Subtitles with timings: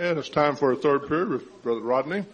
[0.00, 2.24] And it's time for a third period with Brother Rodney.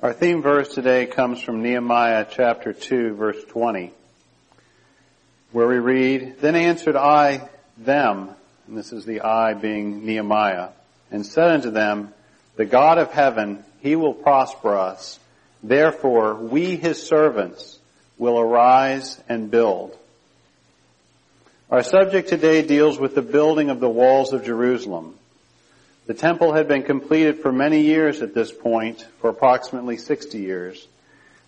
[0.00, 3.90] Our theme verse today comes from Nehemiah chapter 2 verse 20,
[5.50, 8.30] where we read, Then answered I them,
[8.68, 10.68] and this is the I being Nehemiah,
[11.10, 12.14] and said unto them,
[12.58, 15.20] The God of heaven, he will prosper us.
[15.62, 17.78] Therefore, we his servants
[18.18, 19.96] will arise and build.
[21.70, 25.14] Our subject today deals with the building of the walls of Jerusalem.
[26.06, 30.84] The temple had been completed for many years at this point, for approximately 60 years.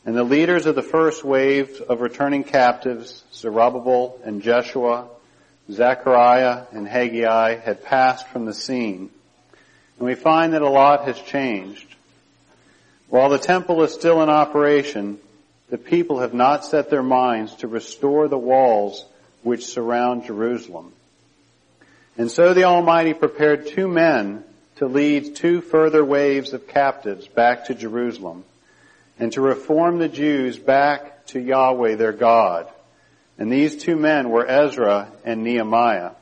[0.06, 5.08] And the leaders of the first wave of returning captives, Zerubbabel and Jeshua,
[5.72, 9.10] Zechariah and Haggai, had passed from the scene.
[10.00, 11.86] And we find that a lot has changed.
[13.10, 15.18] While the temple is still in operation,
[15.68, 19.04] the people have not set their minds to restore the walls
[19.42, 20.94] which surround Jerusalem.
[22.16, 24.42] And so the Almighty prepared two men
[24.76, 28.44] to lead two further waves of captives back to Jerusalem
[29.18, 32.66] and to reform the Jews back to Yahweh their God.
[33.36, 36.12] And these two men were Ezra and Nehemiah.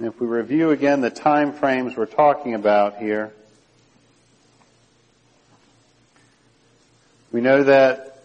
[0.00, 3.34] And if we review again the time frames we're talking about here,
[7.30, 8.22] we know that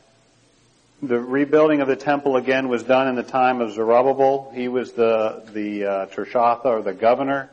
[1.03, 4.53] the rebuilding of the temple again was done in the time of Zerubbabel.
[4.55, 7.49] He was the the uh, Tirshatha or the governor,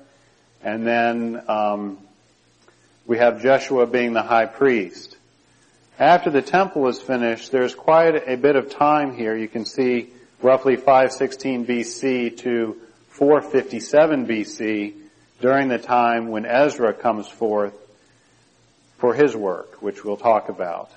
[0.62, 1.98] and then um,
[3.08, 5.16] we have Jeshua being the high priest.
[5.98, 9.36] After the temple is finished, there's quite a bit of time here.
[9.36, 12.76] You can see roughly 516 BC to
[13.12, 14.94] 457 BC
[15.40, 17.74] during the time when Ezra comes forth
[18.98, 20.90] for his work, which we'll talk about.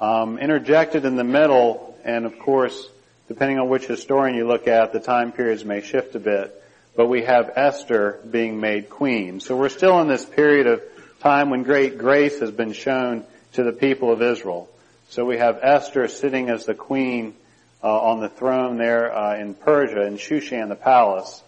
[0.00, 2.88] Um, interjected in the middle, and of course,
[3.28, 6.62] depending on which historian you look at, the time periods may shift a bit,
[6.96, 9.38] but we have Esther being made queen.
[9.38, 10.82] So we're still in this period of
[11.20, 14.68] time when great grace has been shown to the people of Israel.
[15.10, 17.34] So we have Esther sitting as the queen
[17.82, 21.42] on the throne there uh, in Persia, in Shushan, the palace.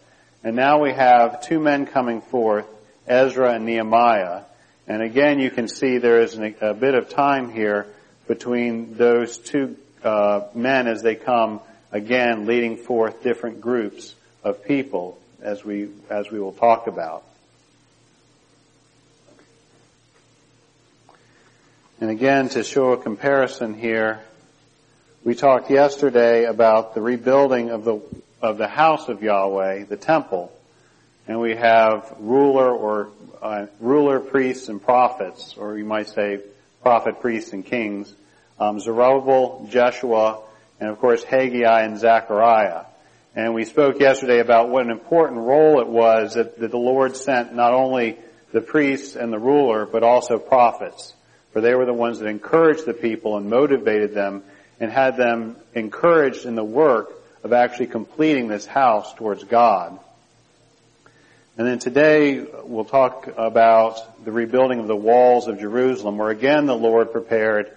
[0.44, 2.66] And now we have two men coming forth,
[3.06, 4.42] Ezra and Nehemiah.
[4.86, 7.86] And again, you can see there is an, a bit of time here
[8.26, 15.18] between those two uh, men as they come again leading forth different groups of people
[15.42, 17.24] as we as we will talk about.
[22.00, 24.20] And again to show a comparison here,
[25.28, 28.00] we talked yesterday about the rebuilding of the
[28.40, 30.50] of the house of Yahweh, the temple,
[31.26, 33.10] and we have ruler or
[33.42, 36.40] uh, ruler priests and prophets, or you might say
[36.80, 38.10] prophet, priests, and kings,
[38.58, 40.40] um, Zerubbabel, Jeshua,
[40.80, 42.86] and of course Haggai and Zechariah.
[43.36, 47.16] And we spoke yesterday about what an important role it was that, that the Lord
[47.16, 48.16] sent not only
[48.52, 51.12] the priests and the ruler, but also prophets.
[51.52, 54.42] For they were the ones that encouraged the people and motivated them
[54.80, 57.12] and had them encouraged in the work
[57.42, 59.98] of actually completing this house towards God.
[61.56, 66.66] And then today we'll talk about the rebuilding of the walls of Jerusalem where again
[66.66, 67.72] the Lord prepared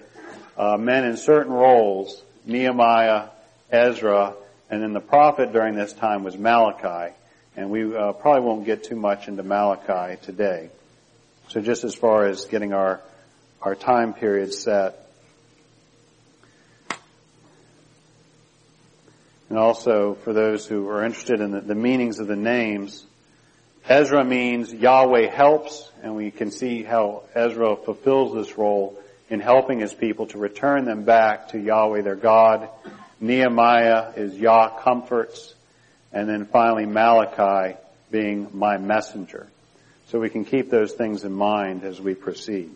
[0.56, 3.30] uh, men in certain roles, Nehemiah,
[3.72, 4.36] Ezra,
[4.70, 7.14] and then the prophet during this time was Malachi.
[7.58, 10.70] And we uh, probably won't get too much into Malachi today.
[11.50, 13.02] So just as far as getting our,
[13.62, 14.98] our time period set.
[19.52, 23.04] And also for those who are interested in the, the meanings of the names,
[23.86, 28.98] Ezra means Yahweh helps, and we can see how Ezra fulfills this role
[29.30, 32.70] in helping his people to return them back to Yahweh their God.
[33.20, 35.54] Nehemiah is Yah comforts.
[36.14, 37.78] And then finally Malachi
[38.10, 39.48] being my messenger.
[40.08, 42.72] So we can keep those things in mind as we proceed.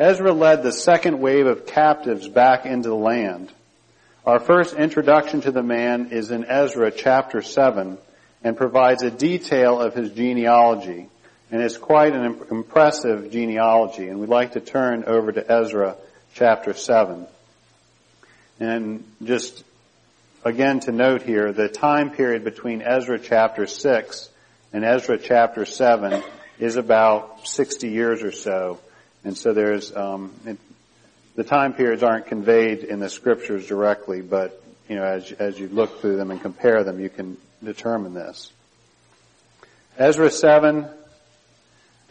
[0.00, 3.52] Ezra led the second wave of captives back into the land.
[4.24, 7.98] Our first introduction to the man is in Ezra chapter 7
[8.42, 11.06] and provides a detail of his genealogy.
[11.50, 14.08] And it's quite an impressive genealogy.
[14.08, 15.96] And we'd like to turn over to Ezra
[16.32, 17.26] chapter 7.
[18.58, 19.64] And just
[20.42, 24.30] again to note here, the time period between Ezra chapter 6
[24.72, 26.22] and Ezra chapter 7
[26.58, 28.78] is about 60 years or so.
[29.24, 30.58] And so there's, um, it,
[31.36, 35.68] the time periods aren't conveyed in the scriptures directly, but, you know, as, as you
[35.68, 38.52] look through them and compare them, you can determine this.
[39.98, 40.88] Ezra 7.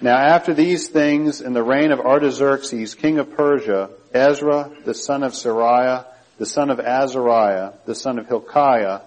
[0.02, 5.24] Now after these things, in the reign of Artaxerxes, king of Persia, Ezra, the son
[5.24, 6.06] of Seraiah,
[6.38, 9.02] the son of Azariah, the son of Hilkiah,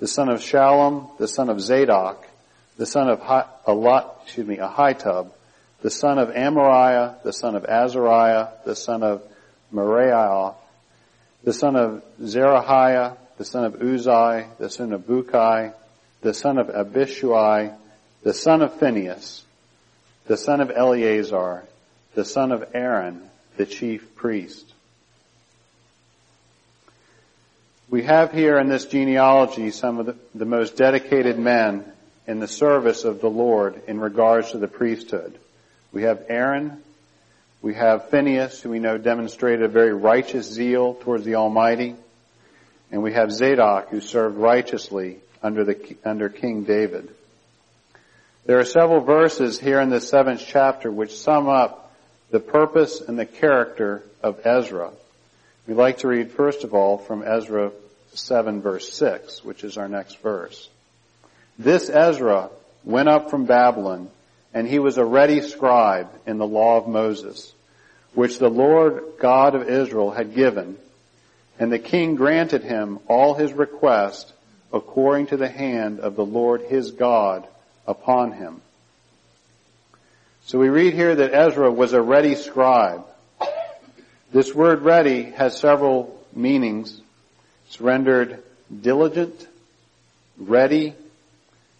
[0.00, 2.26] the son of Shallum, the son of Zadok,
[2.76, 5.30] the son of Alat, excuse me, Ahitub,
[5.84, 9.22] the son of Amariah, the son of Azariah, the son of
[9.70, 10.54] Meraioth,
[11.44, 15.74] the son of Zerahiah, the son of Uzai, the son of Bukai,
[16.22, 17.76] the son of Abishua,
[18.22, 19.44] the son of Phinehas,
[20.26, 21.64] the son of Eleazar,
[22.14, 23.20] the son of Aaron,
[23.58, 24.72] the chief priest.
[27.90, 31.84] We have here in this genealogy some of the, the, most dedicated men
[32.26, 35.38] in the service of the Lord in regards to the priesthood.
[35.94, 36.82] We have Aaron,
[37.62, 41.94] we have Phineas, who we know demonstrated a very righteous zeal towards the Almighty,
[42.90, 47.08] and we have Zadok, who served righteously under the under King David.
[48.44, 51.94] There are several verses here in the seventh chapter which sum up
[52.32, 54.90] the purpose and the character of Ezra.
[55.68, 57.70] We'd like to read first of all from Ezra
[58.14, 60.68] 7 verse 6, which is our next verse.
[61.56, 62.50] This Ezra
[62.82, 64.10] went up from Babylon,
[64.54, 67.52] and he was a ready scribe in the law of Moses,
[68.14, 70.78] which the Lord God of Israel had given,
[71.58, 74.32] and the king granted him all his request
[74.72, 77.46] according to the hand of the Lord his God
[77.86, 78.60] upon him.
[80.46, 83.04] So we read here that Ezra was a ready scribe.
[84.32, 87.00] This word ready has several meanings.
[87.66, 88.42] It's rendered
[88.82, 89.46] diligent,
[90.36, 90.94] ready,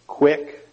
[0.07, 0.67] quick,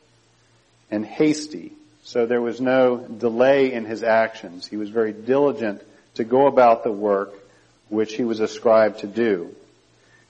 [0.90, 1.74] and hasty.
[2.04, 4.68] So there was no delay in his actions.
[4.68, 5.82] He was very diligent
[6.16, 7.34] to go about the work
[7.90, 9.54] which he was ascribed to do.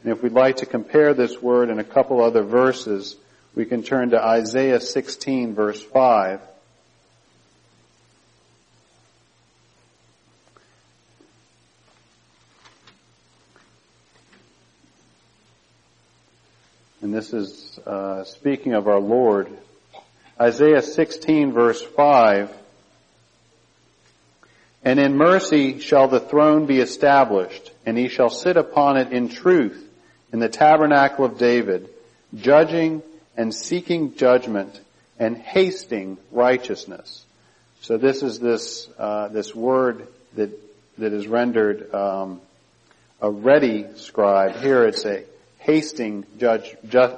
[0.03, 3.15] And if we'd like to compare this word in a couple other verses,
[3.56, 6.41] we can turn to Isaiah 16 verse 5.
[17.01, 19.50] And this is uh, speaking of our Lord.
[20.42, 22.52] Isaiah 16 verse 5.
[24.84, 29.30] And in mercy shall the throne be established, and he shall sit upon it in
[29.30, 29.88] truth
[30.34, 31.88] in the tabernacle of David,
[32.36, 33.04] judging
[33.38, 34.80] and seeking judgment
[35.20, 37.24] and hasting righteousness.
[37.82, 40.50] So this is this uh, this word that
[40.98, 42.42] that is rendered um,
[43.22, 44.56] a ready scribe.
[44.56, 45.24] Here it's a
[45.60, 47.16] hasting judge, just,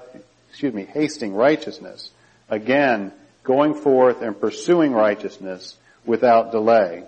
[0.49, 2.09] excuse me, hasting righteousness.
[2.49, 3.11] Again,
[3.43, 5.75] going forth and pursuing righteousness
[6.05, 7.03] without delay.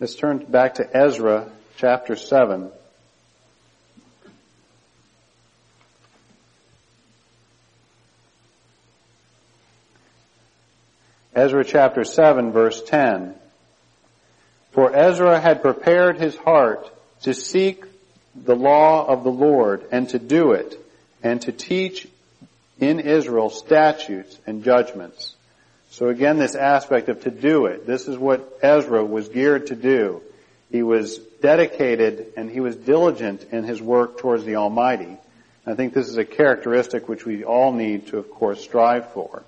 [0.00, 2.70] Let's turn back to Ezra chapter 7.
[11.34, 13.34] Ezra chapter 7 verse 10.
[14.72, 16.90] For Ezra had prepared his heart
[17.22, 17.84] to seek
[18.34, 20.78] the law of the Lord and to do it
[21.22, 22.08] and to teach
[22.80, 25.34] in Israel statutes and judgments.
[25.90, 27.86] So again, this aspect of to do it.
[27.86, 30.22] This is what Ezra was geared to do.
[30.70, 35.18] He was dedicated and he was diligent in his work towards the Almighty.
[35.66, 39.42] I think this is a characteristic which we all need to, of course, strive for.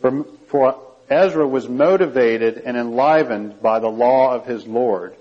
[0.00, 5.14] For, for Ezra was motivated and enlivened by the law of his Lord,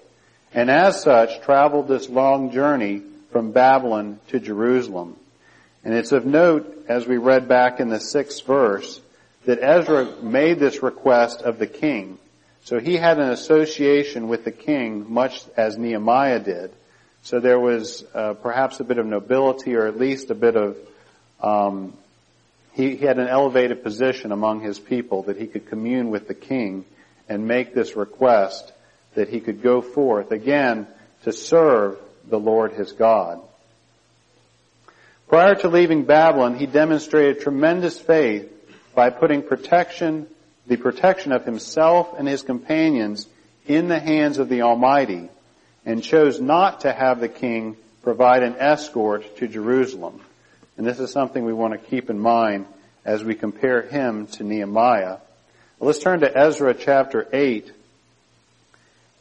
[0.54, 3.02] and as such traveled this long journey
[3.32, 5.16] from Babylon to Jerusalem.
[5.84, 9.02] And it's of note, as we read back in the sixth verse,
[9.46, 12.18] that Ezra made this request of the king.
[12.64, 16.72] So he had an association with the king, much as Nehemiah did.
[17.24, 20.78] So there was uh, perhaps a bit of nobility, or at least a bit of
[21.42, 21.94] um,
[22.74, 26.34] he, he had an elevated position among his people that he could commune with the
[26.34, 26.86] king
[27.28, 28.72] and make this request
[29.18, 30.86] that he could go forth again
[31.24, 31.98] to serve
[32.30, 33.42] the Lord his God.
[35.28, 38.48] Prior to leaving Babylon, he demonstrated tremendous faith
[38.94, 40.28] by putting protection,
[40.68, 43.28] the protection of himself and his companions
[43.66, 45.30] in the hands of the Almighty
[45.84, 50.22] and chose not to have the king provide an escort to Jerusalem.
[50.78, 52.68] And this is something we want to keep in mind
[53.04, 55.18] as we compare him to Nehemiah.
[55.80, 57.72] Let's turn to Ezra chapter 8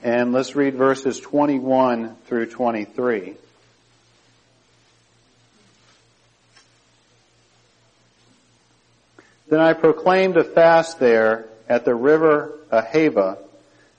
[0.02, 3.34] and let's read verses 21 through 23.
[9.48, 13.38] Then I proclaimed a fast there at the river Ahava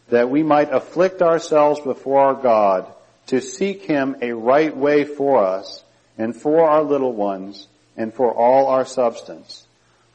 [0.10, 2.86] that we might afflict ourselves before our God
[3.28, 5.84] to seek him a right way for us
[6.18, 9.66] and for our little ones and for all our substance.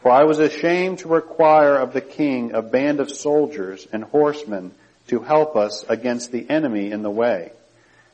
[0.00, 4.72] For I was ashamed to require of the king a band of soldiers and horsemen
[5.08, 7.52] to help us against the enemy in the way,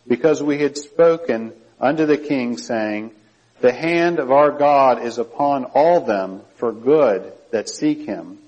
[0.06, 3.12] because we had spoken unto the king saying,
[3.60, 8.38] the hand of our God is upon all them for good that seek him.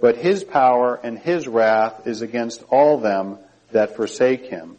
[0.00, 3.38] But his power and his wrath is against all them
[3.72, 4.76] that forsake him.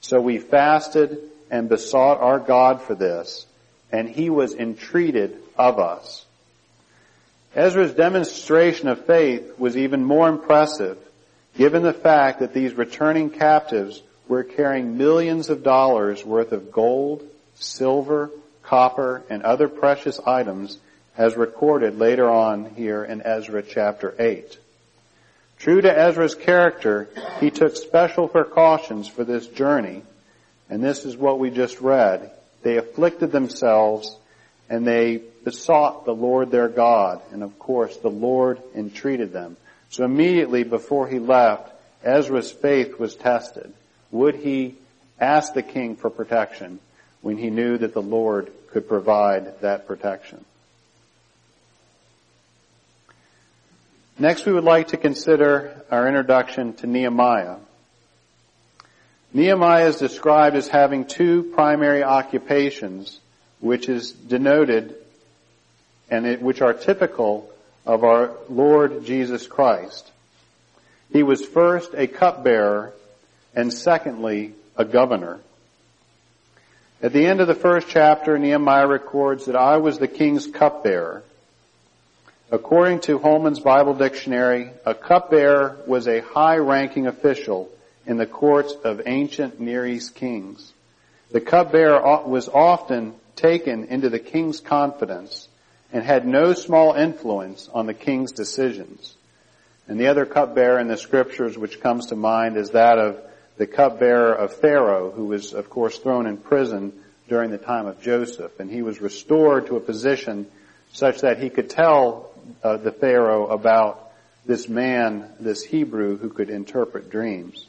[0.00, 1.18] So we fasted
[1.50, 3.46] and besought our God for this,
[3.92, 6.24] and he was entreated of us.
[7.54, 10.98] Ezra's demonstration of faith was even more impressive
[11.56, 17.22] given the fact that these returning captives were carrying millions of dollars worth of gold,
[17.54, 18.30] silver,
[18.62, 20.78] copper, and other precious items
[21.16, 24.58] as recorded later on here in Ezra chapter 8.
[25.58, 27.08] True to Ezra's character,
[27.40, 30.02] he took special precautions for this journey,
[30.68, 32.30] and this is what we just read.
[32.62, 34.16] They afflicted themselves
[34.68, 39.56] and they besought the Lord their God, and of course the Lord entreated them.
[39.94, 41.72] So immediately before he left,
[42.02, 43.72] Ezra's faith was tested.
[44.10, 44.74] Would he
[45.20, 46.80] ask the king for protection?
[47.24, 50.44] when he knew that the Lord could provide that protection.
[54.18, 57.56] Next, we would like to consider our introduction to Nehemiah.
[59.32, 63.18] Nehemiah is described as having two primary occupations,
[63.58, 64.94] which is denoted
[66.10, 67.50] and it, which are typical
[67.86, 70.10] of our Lord Jesus Christ.
[71.12, 72.92] He was first a cupbearer
[73.54, 75.40] and secondly a governor.
[77.02, 81.22] At the end of the first chapter, Nehemiah records that I was the king's cupbearer.
[82.50, 87.70] According to Holman's Bible Dictionary, a cupbearer was a high-ranking official
[88.06, 90.72] in the courts of ancient Near East kings.
[91.30, 95.48] The cupbearer was often taken into the king's confidence
[95.94, 99.14] and had no small influence on the king's decisions.
[99.86, 103.22] And the other cupbearer in the scriptures which comes to mind is that of
[103.58, 106.92] the cupbearer of Pharaoh, who was, of course, thrown in prison
[107.28, 108.58] during the time of Joseph.
[108.58, 110.46] And he was restored to a position
[110.92, 112.32] such that he could tell
[112.64, 114.10] uh, the Pharaoh about
[114.44, 117.66] this man, this Hebrew, who could interpret dreams.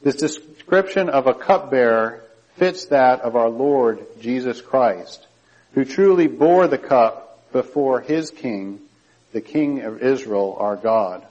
[0.00, 2.22] This description of a cupbearer
[2.54, 5.25] fits that of our Lord Jesus Christ,
[5.76, 8.80] who truly bore the cup before his king,
[9.32, 11.22] the King of Israel, our God.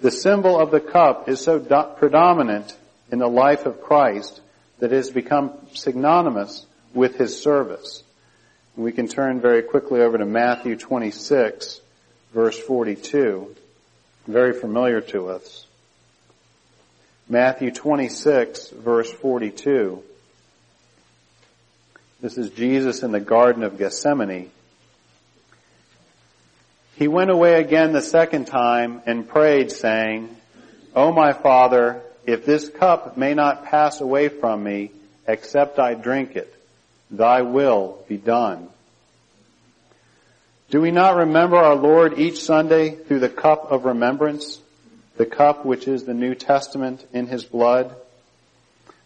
[0.00, 2.74] The symbol of the cup is so do- predominant
[3.12, 4.40] in the life of Christ
[4.78, 6.64] that it has become synonymous
[6.94, 8.02] with his service.
[8.76, 11.82] We can turn very quickly over to Matthew 26,
[12.32, 13.54] verse 42.
[14.26, 15.66] Very familiar to us.
[17.28, 20.02] Matthew 26, verse 42.
[22.20, 24.50] This is Jesus in the Garden of Gethsemane.
[26.96, 30.36] He went away again the second time and prayed saying,
[30.94, 34.90] O my Father, if this cup may not pass away from me,
[35.26, 36.54] except I drink it,
[37.10, 38.68] thy will be done.
[40.68, 44.60] Do we not remember our Lord each Sunday through the cup of remembrance,
[45.16, 47.96] the cup which is the New Testament in his blood?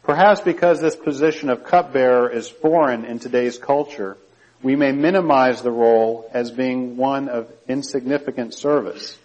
[0.04, 4.18] Perhaps because this position of cupbearer is foreign in today's culture,
[4.62, 9.18] we may minimize the role as being one of insignificant service.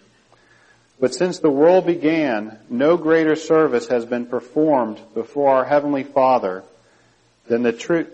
[0.99, 6.63] But since the world began, no greater service has been performed before our Heavenly Father
[7.47, 8.07] than the true,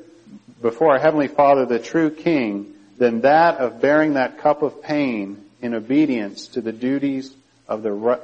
[0.61, 5.43] before our Heavenly Father, the true King, than that of bearing that cup of pain
[5.61, 7.31] in obedience to the duties
[7.67, 8.19] of the,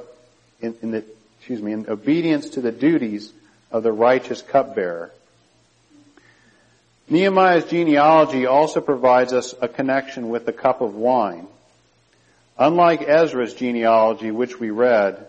[0.60, 1.04] in, in the,
[1.38, 3.32] excuse me, in obedience to the duties
[3.72, 5.10] of the righteous cupbearer.
[7.08, 11.46] Nehemiah's genealogy also provides us a connection with the cup of wine.
[12.58, 15.26] Unlike Ezra's genealogy, which we read,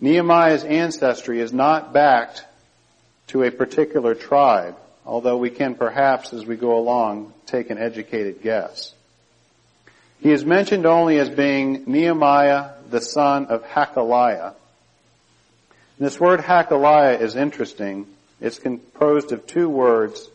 [0.00, 2.44] Nehemiah's ancestry is not backed
[3.28, 8.42] to a particular tribe, although we can perhaps, as we go along, take an educated
[8.42, 8.94] guess.
[10.20, 14.54] He is mentioned only as being Nehemiah, the son of Hachaliah.
[15.98, 18.06] This word Hachaliah is interesting.
[18.40, 20.28] It's composed of two words.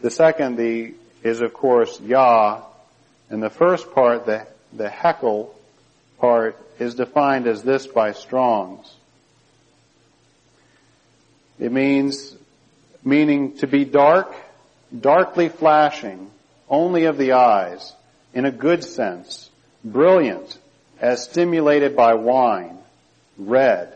[0.00, 2.62] The second, the, is of course Yah,
[3.30, 5.54] and the first part, the the hekel
[6.18, 8.92] part is defined as this by Strong's.
[11.58, 12.34] It means,
[13.04, 14.34] meaning to be dark,
[14.98, 16.30] darkly flashing,
[16.68, 17.94] only of the eyes,
[18.32, 19.48] in a good sense,
[19.84, 20.58] brilliant,
[21.00, 22.76] as stimulated by wine,
[23.38, 23.92] red.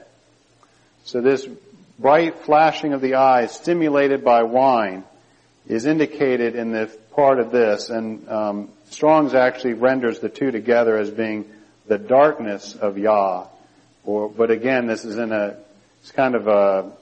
[1.08, 1.48] So this
[1.98, 5.04] bright flashing of the eyes stimulated by wine
[5.66, 10.98] is indicated in the part of this, and um, Strong's actually renders the two together
[10.98, 11.46] as being
[11.86, 13.46] the darkness of Yah.
[14.04, 15.56] Or, but again, this is in a,
[16.02, 16.92] it's kind of a,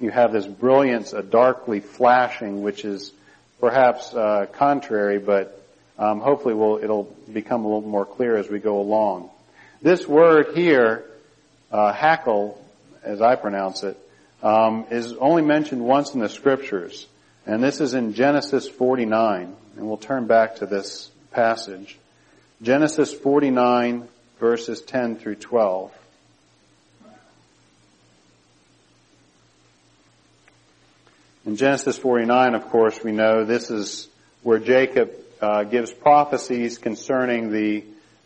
[0.00, 3.12] you have this brilliance, a darkly flashing, which is
[3.60, 5.64] perhaps uh, contrary, but
[5.96, 9.30] um, hopefully will it'll become a little more clear as we go along.
[9.80, 11.04] This word here,
[11.70, 12.60] uh, hackle,
[13.08, 13.98] as I pronounce it,
[14.42, 17.06] um, is only mentioned once in the scriptures,
[17.46, 21.98] and this is in Genesis 49, and we'll turn back to this passage.
[22.62, 24.06] Genesis 49,
[24.38, 25.92] verses 10 through 12.
[31.46, 34.08] In Genesis 49, of course, we know this is
[34.42, 37.84] where Jacob uh, gives prophecies concerning the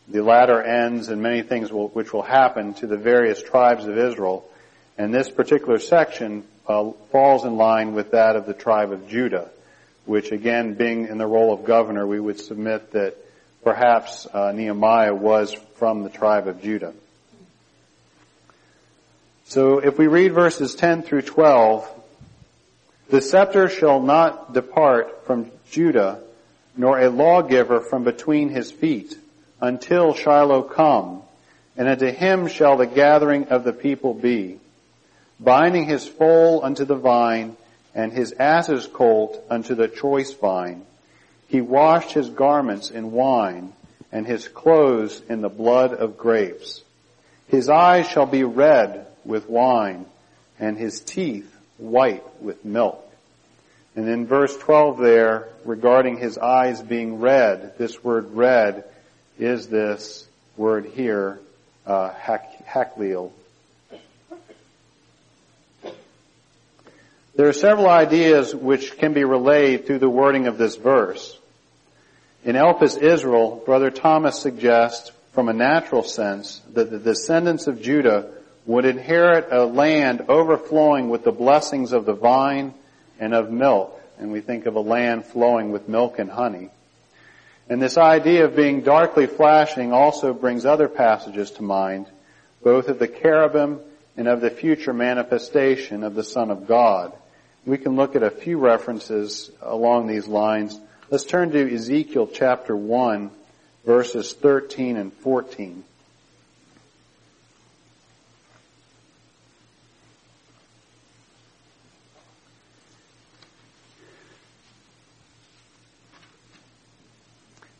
[0.08, 3.96] the latter ends and many things will, which will happen to the various tribes of
[3.96, 4.44] Israel.
[4.98, 9.48] And this particular section uh, falls in line with that of the tribe of Judah,
[10.04, 13.16] which again, being in the role of governor, we would submit that
[13.64, 16.92] perhaps uh, Nehemiah was from the tribe of Judah.
[19.46, 21.88] So if we read verses 10 through 12,
[23.10, 26.20] the scepter shall not depart from Judah,
[26.76, 29.16] nor a lawgiver from between his feet,
[29.60, 31.22] until Shiloh come,
[31.76, 34.58] and unto him shall the gathering of the people be,
[35.42, 37.56] binding his foal unto the vine,
[37.94, 40.84] and his ass's colt unto the choice vine.
[41.48, 43.72] He washed his garments in wine,
[44.10, 46.82] and his clothes in the blood of grapes.
[47.48, 50.06] His eyes shall be red with wine,
[50.58, 53.06] and his teeth white with milk.
[53.94, 58.84] And in verse 12 there, regarding his eyes being red, this word red
[59.38, 61.40] is this word here,
[61.86, 63.32] uh, haklil.
[67.34, 71.38] There are several ideas which can be relayed through the wording of this verse.
[72.44, 78.32] In Elpis Israel, Brother Thomas suggests, from a natural sense, that the descendants of Judah
[78.66, 82.74] would inherit a land overflowing with the blessings of the vine
[83.18, 83.98] and of milk.
[84.18, 86.68] And we think of a land flowing with milk and honey.
[87.70, 92.06] And this idea of being darkly flashing also brings other passages to mind,
[92.62, 93.80] both of the cherubim
[94.18, 97.14] and of the future manifestation of the Son of God.
[97.64, 100.78] We can look at a few references along these lines.
[101.10, 103.30] Let's turn to Ezekiel chapter 1,
[103.86, 105.84] verses 13 and 14.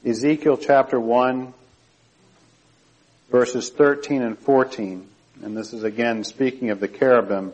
[0.05, 1.55] Ezekiel chapter 1,
[3.31, 5.09] verses 13 and 14.
[5.43, 7.53] And this is again speaking of the cherubim.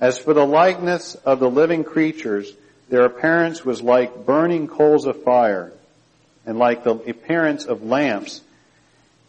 [0.00, 2.52] As for the likeness of the living creatures,
[2.88, 5.72] their appearance was like burning coals of fire,
[6.46, 8.40] and like the appearance of lamps.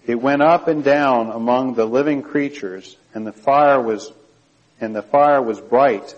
[0.06, 4.12] It went up and down among the living creatures, and the fire was,
[4.80, 6.16] and the fire was bright,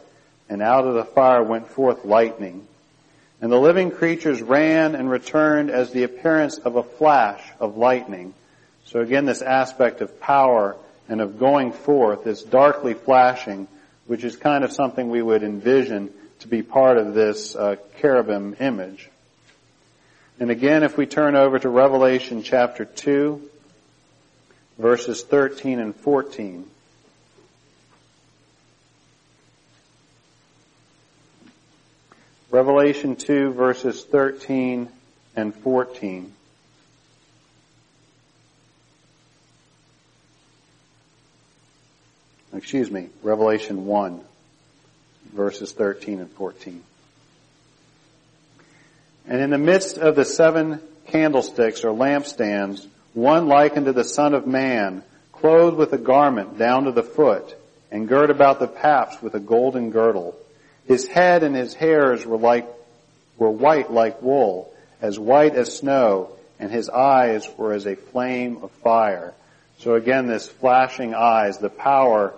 [0.50, 2.68] and out of the fire went forth lightning.
[3.40, 8.34] And the living creatures ran and returned as the appearance of a flash of lightning.
[8.86, 10.76] So again, this aspect of power
[11.10, 13.68] and of going forth, this darkly flashing,
[14.08, 18.56] which is kind of something we would envision to be part of this uh, cherubim
[18.60, 19.10] image.
[20.40, 23.42] And again, if we turn over to Revelation chapter 2,
[24.80, 26.66] verses 13 and 14.
[32.50, 34.90] Revelation 2 verses 13
[35.36, 36.34] and 14.
[42.54, 44.22] Excuse me, Revelation 1
[45.34, 46.84] verses 13 and 14.
[49.28, 54.34] And in the midst of the seven candlesticks or lampstands, one like unto the Son
[54.34, 57.56] of Man, clothed with a garment down to the foot,
[57.92, 60.36] and girt about the paps with a golden girdle.
[60.86, 62.68] His head and his hairs were like,
[63.38, 68.60] were white like wool, as white as snow, and his eyes were as a flame
[68.64, 69.34] of fire.
[69.80, 72.34] So again, this flashing eyes, the power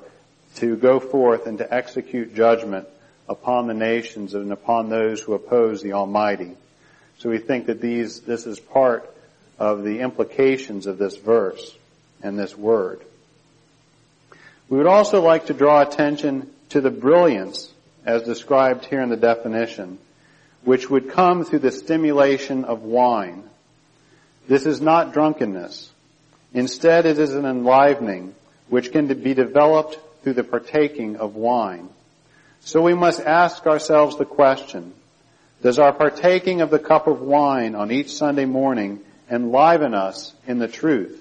[0.56, 2.88] to go forth and to execute judgment
[3.28, 6.52] upon the nations and upon those who oppose the Almighty.
[7.20, 9.10] So we think that these, this is part
[9.58, 11.76] of the implications of this verse
[12.22, 13.02] and this word.
[14.70, 17.72] We would also like to draw attention to the brilliance
[18.06, 20.00] as described here in the definition,
[20.64, 23.44] which would come through the stimulation of wine.
[24.48, 25.92] This is not drunkenness.
[26.54, 28.36] Instead, it is an enlivening
[28.70, 31.90] which can be developed through the partaking of wine.
[32.62, 34.94] So we must ask ourselves the question,
[35.62, 40.60] does our partaking of the cup of wine on each Sunday morning enliven us in
[40.60, 41.20] the truth?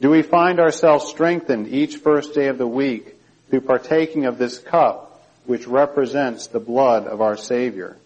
[0.00, 3.14] Do we find ourselves strengthened each first day of the week
[3.48, 7.96] through partaking of this cup which represents the blood of our Savior?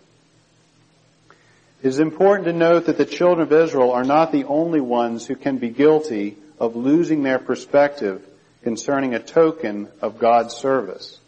[1.82, 5.26] It is important to note that the children of Israel are not the only ones
[5.26, 8.22] who can be guilty of losing their perspective
[8.66, 11.20] concerning a token of God's service.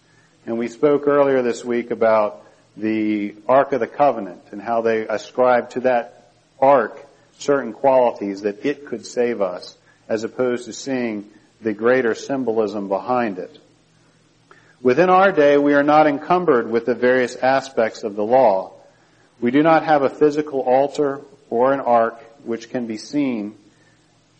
[0.45, 2.45] And we spoke earlier this week about
[2.77, 6.99] the Ark of the Covenant and how they ascribed to that Ark
[7.39, 13.39] certain qualities that it could save us as opposed to seeing the greater symbolism behind
[13.39, 13.57] it.
[14.83, 18.73] Within our day, we are not encumbered with the various aspects of the law.
[19.41, 21.21] We do not have a physical altar
[21.51, 23.55] or an ark which can be seen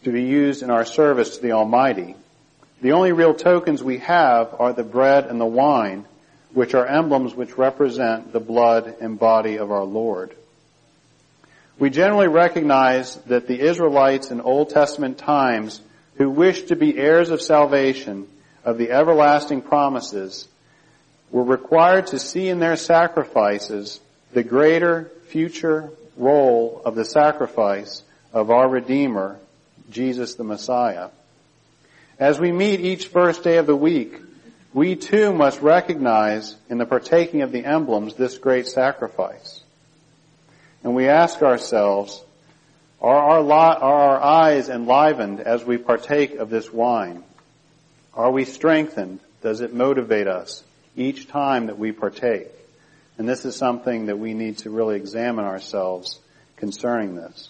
[0.03, 2.17] to be used in our service to the Almighty.
[2.81, 6.05] The only real tokens we have are the bread and the wine,
[6.53, 10.35] which are emblems which represent the blood and body of our Lord.
[11.79, 15.81] We generally recognize that the Israelites in Old Testament times
[16.17, 18.27] who wished to be heirs of salvation,
[18.65, 20.49] of the everlasting promises,
[21.31, 24.01] were required to see in their sacrifices
[24.33, 29.39] the greater future role of the sacrifice of our Redeemer,
[29.91, 31.11] Jesus the Messiah.
[32.19, 34.21] As we meet each first day of the week,
[34.75, 39.63] we too must recognize in the partaking of the emblems this great sacrifice.
[40.83, 42.21] And we ask ourselves,
[43.01, 47.23] are our, li- are our eyes enlivened as we partake of this wine?
[48.15, 49.21] Are we strengthened?
[49.41, 50.65] Does it motivate us
[50.97, 52.49] each time that we partake?
[53.17, 56.19] And this is something that we need to really examine ourselves
[56.57, 57.49] concerning this.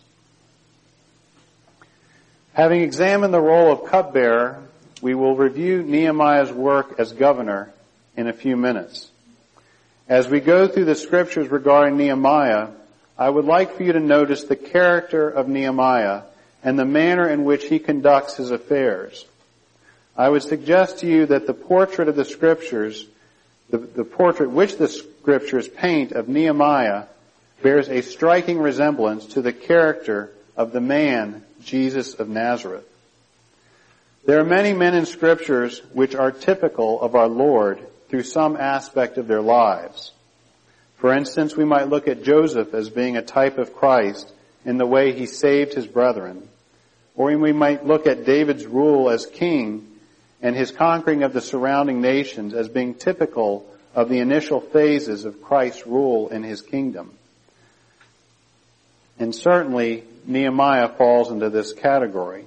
[2.58, 4.60] Having examined the role of cupbearer,
[5.00, 7.72] we will review Nehemiah's work as governor
[8.16, 9.08] in a few minutes.
[10.08, 12.70] As we go through the scriptures regarding Nehemiah,
[13.16, 16.22] I would like for you to notice the character of Nehemiah
[16.64, 19.24] and the manner in which he conducts his affairs.
[20.16, 23.06] I would suggest to you that the portrait of the scriptures,
[23.70, 27.04] the, the portrait which the scriptures paint of Nehemiah
[27.62, 32.86] bears a striking resemblance to the character of the man, Jesus of Nazareth.
[34.24, 39.18] There are many men in scriptures which are typical of our Lord through some aspect
[39.18, 40.12] of their lives.
[40.96, 44.32] For instance, we might look at Joseph as being a type of Christ
[44.64, 46.48] in the way he saved his brethren.
[47.14, 49.86] Or we might look at David's rule as king
[50.42, 55.42] and his conquering of the surrounding nations as being typical of the initial phases of
[55.42, 57.12] Christ's rule in his kingdom.
[59.18, 62.44] And certainly Nehemiah falls into this category.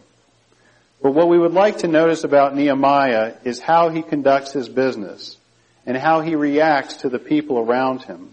[1.01, 5.35] But what we would like to notice about Nehemiah is how he conducts his business
[5.85, 8.29] and how he reacts to the people around him.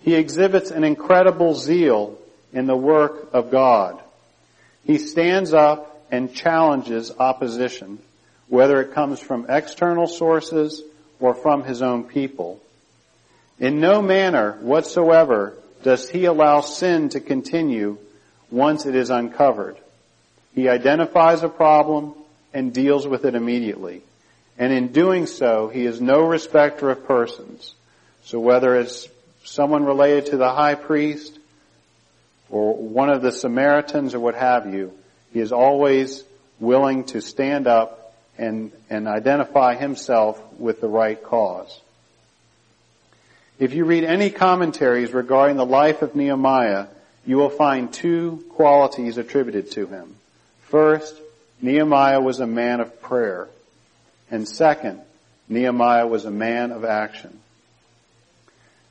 [0.00, 2.18] He exhibits an incredible zeal
[2.52, 4.00] in the work of God.
[4.84, 8.00] He stands up and challenges opposition,
[8.48, 10.82] whether it comes from external sources
[11.20, 12.60] or from his own people.
[13.60, 17.98] In no manner whatsoever does he allow sin to continue
[18.54, 19.76] once it is uncovered.
[20.54, 22.14] He identifies a problem
[22.52, 24.02] and deals with it immediately.
[24.56, 27.74] And in doing so, he is no respecter of persons.
[28.22, 29.08] So whether it's
[29.42, 31.36] someone related to the high priest
[32.48, 34.92] or one of the Samaritans or what have you,
[35.32, 36.22] he is always
[36.60, 41.80] willing to stand up and, and identify himself with the right cause.
[43.58, 46.86] If you read any commentaries regarding the life of Nehemiah,
[47.26, 50.14] you will find two qualities attributed to him.
[50.62, 51.14] First,
[51.60, 53.48] Nehemiah was a man of prayer.
[54.30, 55.00] And second,
[55.48, 57.38] Nehemiah was a man of action.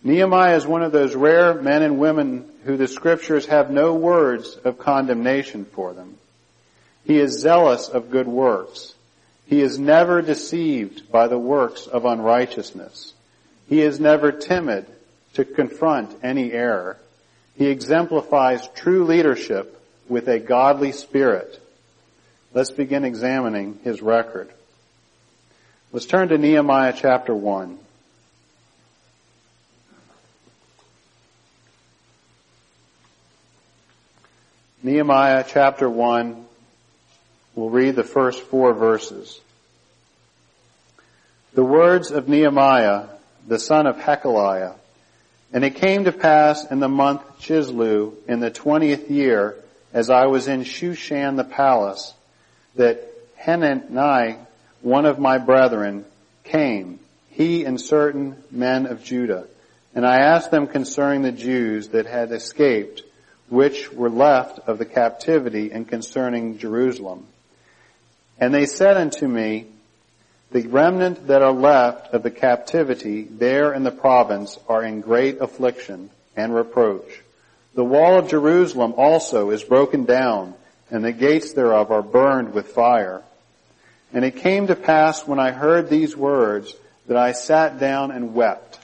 [0.03, 4.55] Nehemiah is one of those rare men and women who the scriptures have no words
[4.63, 6.17] of condemnation for them.
[7.05, 8.95] He is zealous of good works.
[9.45, 13.13] He is never deceived by the works of unrighteousness.
[13.67, 14.87] He is never timid
[15.33, 16.97] to confront any error.
[17.55, 21.59] He exemplifies true leadership with a godly spirit.
[22.53, 24.51] Let's begin examining his record.
[25.91, 27.79] Let's turn to Nehemiah chapter 1.
[34.85, 36.45] Nehemiah chapter 1,
[37.55, 39.39] we'll read the first four verses.
[41.53, 43.05] The words of Nehemiah,
[43.47, 44.75] the son of Hachaliah,
[45.53, 49.55] and it came to pass in the month Chisleu, in the twentieth year,
[49.93, 52.13] as I was in Shushan the palace,
[52.75, 54.37] that Hanani,
[54.81, 56.05] one of my brethren,
[56.43, 59.45] came, he and certain men of Judah,
[59.93, 63.03] and I asked them concerning the Jews that had escaped,
[63.49, 67.27] which were left of the captivity, and concerning Jerusalem.
[68.39, 69.67] And they said unto me,
[70.53, 75.41] the remnant that are left of the captivity there in the province are in great
[75.41, 77.21] affliction and reproach.
[77.73, 80.53] The wall of Jerusalem also is broken down,
[80.91, 83.23] and the gates thereof are burned with fire.
[84.13, 86.75] And it came to pass when I heard these words
[87.07, 88.79] that I sat down and wept,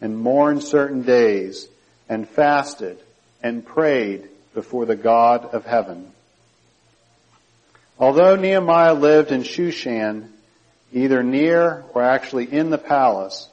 [0.00, 1.68] and mourned certain days,
[2.08, 2.98] and fasted,
[3.42, 6.10] and prayed before the God of heaven.
[7.98, 10.29] Although Nehemiah lived in Shushan,
[10.92, 13.48] either near or actually in the palace,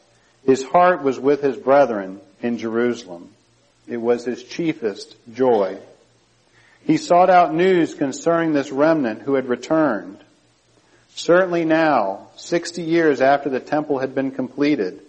[0.46, 3.30] his heart was with his brethren in Jerusalem.
[3.88, 5.78] It was his chiefest joy.
[6.86, 10.20] He sought out news concerning this remnant who had returned.
[11.16, 15.02] Certainly now, 60 years after the temple had been completed,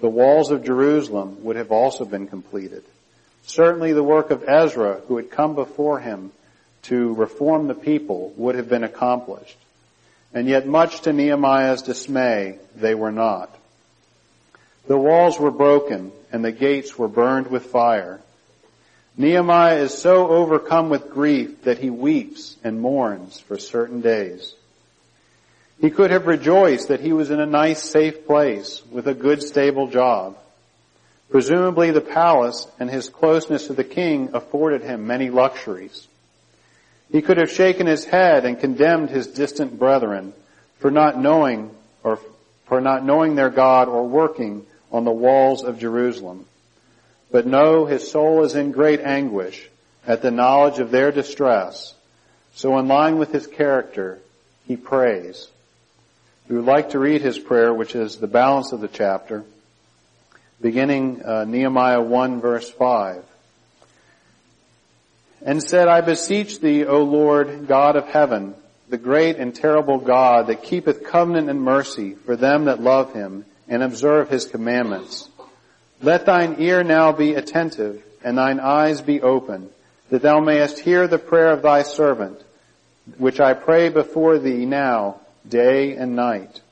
[0.00, 2.84] the walls of Jerusalem would have also been completed.
[3.46, 6.32] Certainly the work of Ezra, who had come before him
[6.82, 9.56] to reform the people, would have been accomplished.
[10.34, 13.56] And yet much to Nehemiah's dismay, they were not.
[14.88, 18.20] The walls were broken and the gates were burned with fire.
[19.16, 24.54] Nehemiah is so overcome with grief that he weeps and mourns for certain days.
[25.80, 29.42] He could have rejoiced that he was in a nice safe place with a good
[29.42, 30.36] stable job.
[31.30, 36.08] Presumably the palace and his closeness to the king afforded him many luxuries.
[37.14, 40.32] He could have shaken his head and condemned his distant brethren
[40.80, 41.70] for not knowing
[42.02, 42.18] or
[42.66, 46.44] for not knowing their God or working on the walls of Jerusalem.
[47.30, 49.70] But no, his soul is in great anguish
[50.04, 51.94] at the knowledge of their distress.
[52.56, 54.18] So in line with his character,
[54.66, 55.46] he prays.
[56.48, 59.44] We would like to read his prayer, which is the balance of the chapter,
[60.60, 63.24] beginning uh, Nehemiah 1 verse 5
[65.44, 68.54] and said, I beseech thee, O Lord, God of heaven,
[68.88, 73.44] the great and terrible God that keepeth covenant and mercy for them that love him
[73.68, 75.28] and observe his commandments.
[76.02, 79.68] Let thine ear now be attentive and thine eyes be open,
[80.08, 82.42] that thou mayest hear the prayer of thy servant,
[83.18, 86.62] which I pray before thee now, day and night.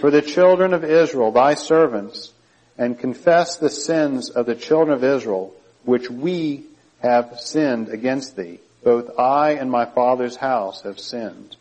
[0.00, 2.32] For the children of Israel, thy servants,
[2.78, 5.52] and confess the sins of the children of Israel,
[5.84, 6.64] which we
[7.04, 8.58] have sinned against thee.
[8.82, 11.56] Both I and my father's house have sinned.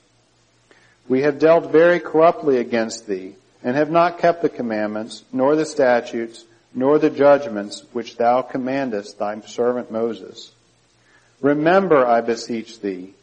[1.07, 5.65] We have dealt very corruptly against thee, and have not kept the commandments, nor the
[5.65, 10.51] statutes, nor the judgments which thou commandest thy servant Moses.
[11.41, 13.13] Remember, I beseech thee,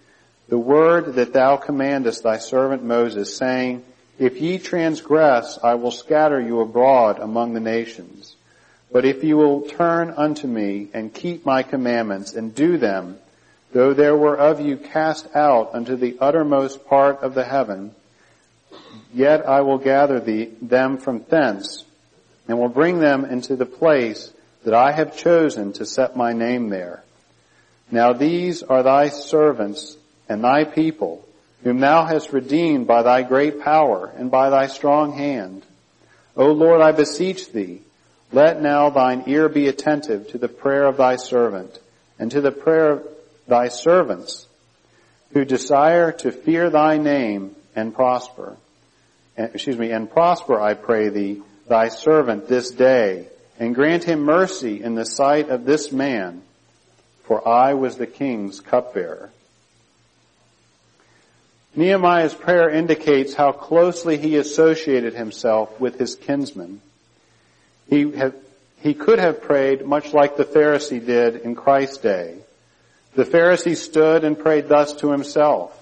[0.48, 3.82] the word that thou commandest thy servant Moses, saying,
[4.18, 8.36] If ye transgress, I will scatter you abroad among the nations.
[8.92, 13.18] But if you will turn unto me and keep my commandments and do them,
[13.72, 17.94] though there were of you cast out unto the uttermost part of the heaven,
[19.14, 21.84] yet I will gather thee, them from thence
[22.48, 24.32] and will bring them into the place
[24.64, 27.04] that I have chosen to set my name there.
[27.92, 29.96] Now these are thy servants
[30.28, 31.24] and thy people,
[31.62, 35.64] whom thou hast redeemed by thy great power and by thy strong hand.
[36.36, 37.82] O Lord, I beseech thee,
[38.32, 41.78] let now thine ear be attentive to the prayer of thy servant
[42.18, 43.08] and to the prayer of
[43.48, 44.46] thy servants
[45.32, 48.56] who desire to fear thy name and prosper.
[49.36, 53.26] Excuse me, and prosper, I pray thee, thy servant this day,
[53.58, 56.42] and grant him mercy in the sight of this man,
[57.24, 59.30] for I was the king's cupbearer.
[61.74, 66.80] Nehemiah's prayer indicates how closely he associated himself with his kinsmen.
[67.90, 68.12] He,
[68.78, 72.36] he could have prayed much like the Pharisee did in Christ's day.
[73.14, 75.76] The Pharisee stood and prayed thus to himself.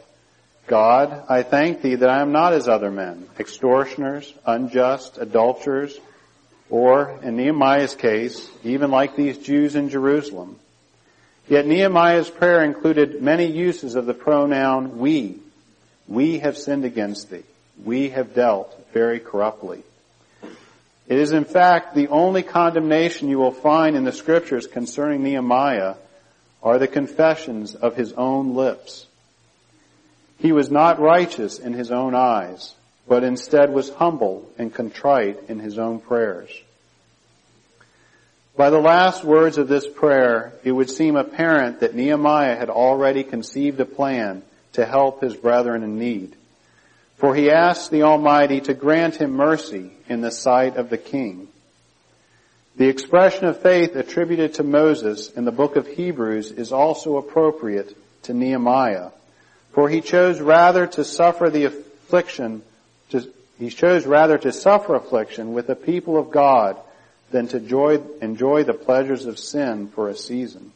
[0.66, 5.98] God, I thank thee that I am not as other men, extortioners, unjust, adulterers,
[6.70, 10.58] or, in Nehemiah's case, even like these Jews in Jerusalem.
[11.48, 15.38] Yet Nehemiah's prayer included many uses of the pronoun we.
[16.06, 17.44] We have sinned against thee.
[17.82, 19.82] We have dealt very corruptly.
[21.08, 25.94] It is in fact the only condemnation you will find in the scriptures concerning Nehemiah
[26.62, 29.06] are the confessions of his own lips.
[30.38, 32.74] He was not righteous in his own eyes,
[33.08, 36.50] but instead was humble and contrite in his own prayers.
[38.54, 43.24] By the last words of this prayer, it would seem apparent that Nehemiah had already
[43.24, 44.42] conceived a plan
[44.74, 46.36] to help his brethren in need.
[47.18, 51.48] For he asked the Almighty to grant him mercy in the sight of the king.
[52.76, 57.96] The expression of faith attributed to Moses in the book of Hebrews is also appropriate
[58.22, 59.10] to Nehemiah,
[59.72, 62.62] for he chose rather to suffer the affliction,
[63.10, 63.26] to,
[63.58, 66.76] he chose rather to suffer affliction with the people of God
[67.32, 70.70] than to joy, enjoy the pleasures of sin for a season.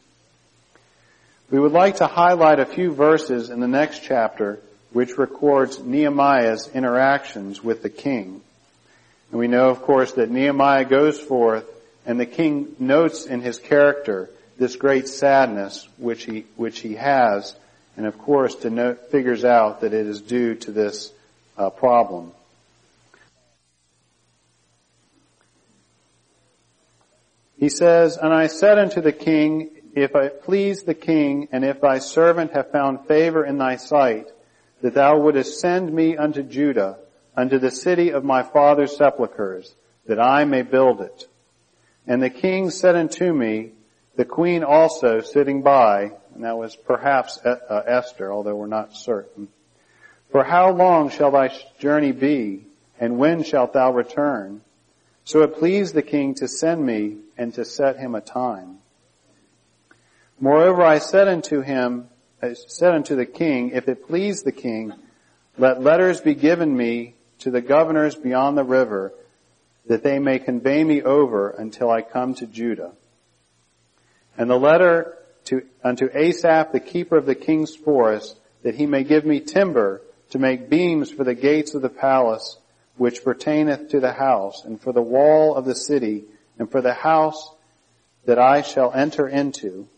[1.52, 4.58] We would like to highlight a few verses in the next chapter
[4.92, 8.40] which records Nehemiah's interactions with the king.
[9.30, 11.64] And we know, of course, that Nehemiah goes forth
[12.04, 14.28] and the king notes in his character
[14.58, 17.56] this great sadness which he, which he has,
[17.96, 21.12] and of course to note, figures out that it is due to this
[21.56, 22.32] uh, problem.
[27.58, 31.80] He says, And I said unto the king, If I please the king, and if
[31.80, 34.26] thy servant have found favor in thy sight,
[34.82, 36.98] that thou wouldest send me unto Judah,
[37.36, 39.74] unto the city of my father's sepulchres,
[40.06, 41.26] that I may build it.
[42.06, 43.72] And the king said unto me,
[44.16, 49.48] the queen also sitting by, and that was perhaps uh, Esther, although we're not certain,
[50.30, 52.66] for how long shall thy journey be,
[52.98, 54.60] and when shalt thou return?
[55.24, 58.78] So it pleased the king to send me and to set him a time.
[60.40, 62.08] Moreover, I said unto him,
[62.54, 64.92] said unto the king, if it please the king,
[65.58, 69.12] let letters be given me to the governors beyond the river,
[69.86, 72.92] that they may convey me over until I come to Judah.
[74.36, 79.04] And the letter to, unto Asaph, the keeper of the king's forest, that he may
[79.04, 82.58] give me timber to make beams for the gates of the palace,
[82.96, 86.24] which pertaineth to the house, and for the wall of the city,
[86.58, 87.54] and for the house
[88.24, 89.88] that I shall enter into.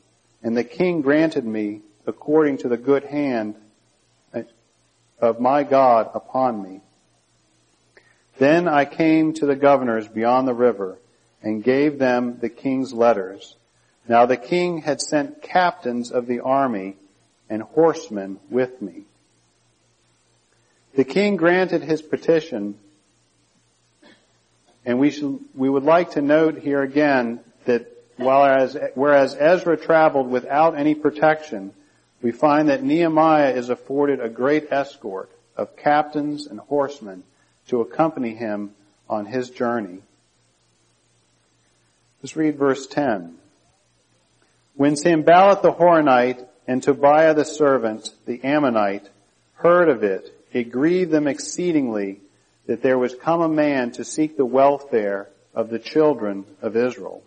[0.43, 3.57] And the king granted me according to the good hand
[5.19, 6.81] of my God upon me.
[8.39, 10.99] Then I came to the governors beyond the river
[11.43, 13.55] and gave them the king's letters.
[14.09, 16.97] Now the king had sent captains of the army
[17.49, 19.05] and horsemen with me.
[20.95, 22.77] The king granted his petition
[24.85, 27.87] and we should, we would like to note here again that
[28.17, 31.73] whereas, whereas Ezra traveled without any protection,
[32.25, 37.23] we find that Nehemiah is afforded a great escort of captains and horsemen
[37.69, 38.71] to accompany him
[39.11, 39.99] on his journey.
[42.23, 43.35] Let's read verse 10.
[44.75, 49.11] When Sanballat the Horonite and Tobiah the servant, the Ammonite,
[49.57, 52.21] heard of it, it grieved them exceedingly
[52.65, 57.23] that there was come a man to seek the welfare of the children of Israel.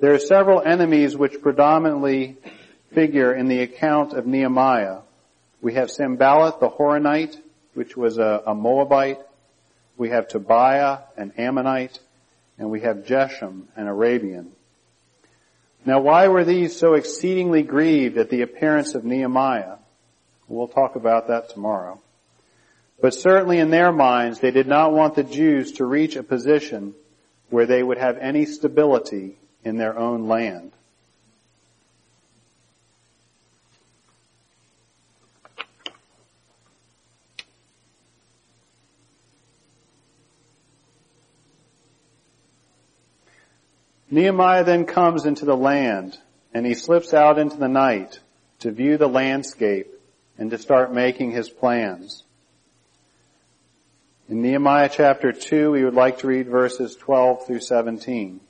[0.00, 2.38] There are several enemies which predominantly
[2.94, 4.98] figure in the account of Nehemiah.
[5.60, 7.36] We have Sanballat the Horonite,
[7.74, 9.20] which was a, a Moabite.
[9.96, 11.98] We have Tobiah, an Ammonite,
[12.58, 14.52] and we have Geshem, an Arabian.
[15.84, 19.76] Now why were these so exceedingly grieved at the appearance of Nehemiah?
[20.48, 22.00] We'll talk about that tomorrow.
[23.00, 26.94] But certainly in their minds, they did not want the Jews to reach a position
[27.50, 30.72] where they would have any stability in their own land.
[44.12, 46.18] Nehemiah then comes into the land
[46.52, 48.20] and he slips out into the night
[48.58, 49.90] to view the landscape
[50.36, 52.22] and to start making his plans.
[54.28, 58.40] In Nehemiah chapter 2, we would like to read verses 12 through 17.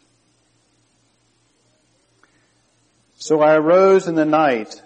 [3.18, 4.82] So I arose in the night,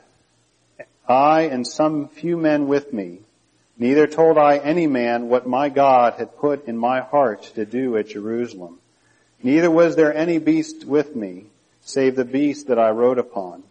[1.08, 3.20] I and some few men with me.
[3.78, 7.96] Neither told I any man what my God had put in my heart to do
[7.96, 8.78] at Jerusalem.
[9.42, 11.46] Neither was there any beast with me,
[11.82, 13.62] save the beast that I rode upon.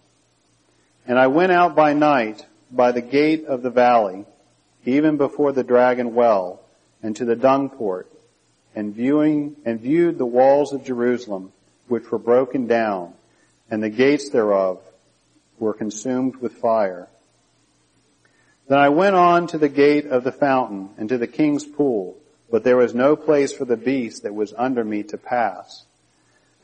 [1.07, 4.25] And I went out by night by the gate of the valley,
[4.85, 6.61] even before the dragon well,
[7.01, 8.11] and to the dung port,
[8.75, 11.51] and viewing, and viewed the walls of Jerusalem,
[11.87, 13.13] which were broken down,
[13.69, 14.79] and the gates thereof
[15.59, 17.07] were consumed with fire.
[18.67, 22.17] Then I went on to the gate of the fountain, and to the king's pool,
[22.49, 25.85] but there was no place for the beast that was under me to pass.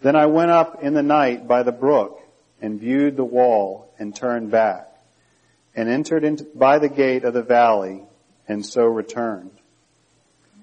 [0.01, 2.21] Then I went up in the night by the brook
[2.61, 4.87] and viewed the wall and turned back
[5.75, 8.03] and entered into, by the gate of the valley
[8.47, 9.51] and so returned.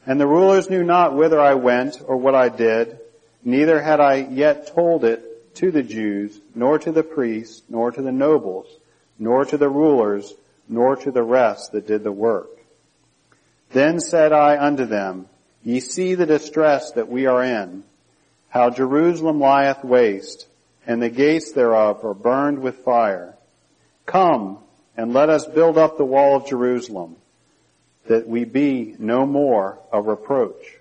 [0.07, 2.99] And the rulers knew not whither I went or what I did,
[3.45, 8.01] neither had I yet told it to the Jews, nor to the priests, nor to
[8.03, 8.69] the nobles,
[9.19, 10.35] nor to the rulers,
[10.69, 12.58] nor to the rest that did the work.
[13.71, 15.27] Then said I unto them,
[15.63, 17.85] Ye see the distress that we are in,
[18.49, 20.47] how Jerusalem lieth waste,
[20.87, 23.37] and the gates thereof are burned with fire.
[24.07, 24.59] Come,
[24.97, 27.17] and let us build up the wall of Jerusalem,
[28.07, 30.79] that we be no more a reproach.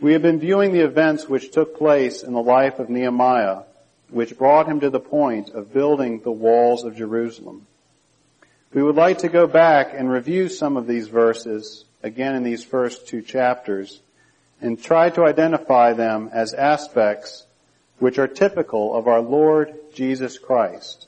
[0.00, 3.62] We have been viewing the events which took place in the life of Nehemiah,
[4.10, 7.66] which brought him to the point of building the walls of Jerusalem.
[8.72, 12.64] We would like to go back and review some of these verses again in these
[12.64, 14.00] first two chapters
[14.60, 17.46] and try to identify them as aspects
[17.98, 21.06] which are typical of our Lord Jesus Christ.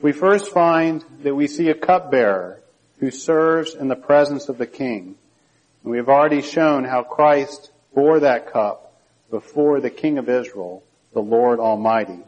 [0.00, 2.60] We first find that we see a cupbearer
[2.98, 5.16] who serves in the presence of the king.
[5.82, 9.00] And we have already shown how Christ bore that cup
[9.30, 12.20] before the King of Israel, the Lord Almighty.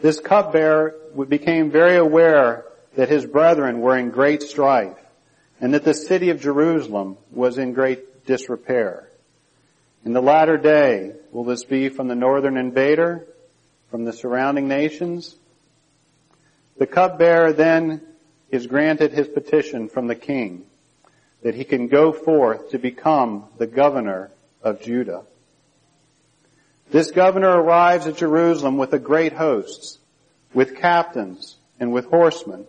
[0.00, 0.94] This cupbearer
[1.28, 2.64] became very aware
[2.96, 4.96] that his brethren were in great strife
[5.60, 9.08] and that the city of Jerusalem was in great disrepair.
[10.04, 13.26] In the latter day, will this be from the northern invader,
[13.90, 15.34] from the surrounding nations?
[16.76, 18.02] The cupbearer then
[18.50, 20.64] is granted his petition from the king
[21.42, 24.30] that he can go forth to become the governor
[24.62, 25.22] of Judah.
[26.90, 29.98] This governor arrives at Jerusalem with a great host,
[30.54, 32.66] with captains and with horsemen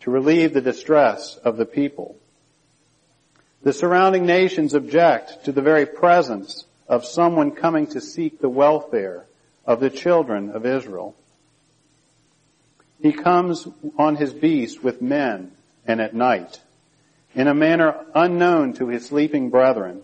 [0.00, 2.16] to relieve the distress of the people.
[3.62, 9.26] The surrounding nations object to the very presence of someone coming to seek the welfare
[9.66, 11.14] of the children of Israel.
[13.00, 13.66] He comes
[13.98, 15.52] on his beast with men
[15.86, 16.60] and at night
[17.34, 20.02] in a manner unknown to his sleeping brethren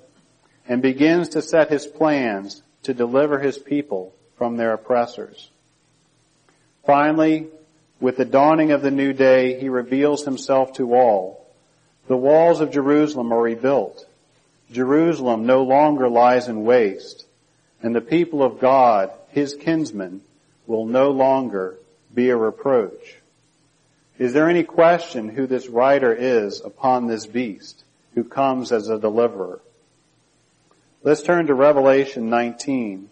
[0.68, 5.50] and begins to set his plans to deliver his people from their oppressors.
[6.84, 7.48] Finally,
[7.98, 11.44] with the dawning of the new day, he reveals himself to all.
[12.06, 14.06] The walls of Jerusalem are rebuilt.
[14.70, 17.26] Jerusalem no longer lies in waste,
[17.82, 20.20] and the people of God, his kinsmen,
[20.68, 21.78] will no longer
[22.14, 23.16] be a reproach.
[24.16, 27.82] Is there any question who this rider is upon this beast
[28.14, 29.60] who comes as a deliverer?
[31.06, 33.08] Let's turn to Revelation 19